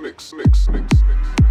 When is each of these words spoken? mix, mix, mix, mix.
mix, 0.00 0.32
mix, 0.32 0.68
mix, 0.68 1.02
mix. 1.02 1.49